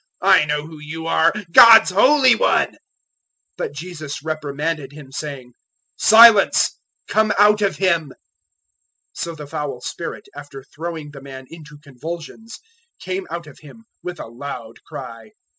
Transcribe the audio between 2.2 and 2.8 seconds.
One." 001:025